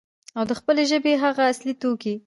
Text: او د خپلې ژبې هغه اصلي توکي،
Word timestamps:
او 0.37 0.43
د 0.49 0.51
خپلې 0.59 0.83
ژبې 0.91 1.13
هغه 1.23 1.41
اصلي 1.51 1.73
توکي، 1.81 2.15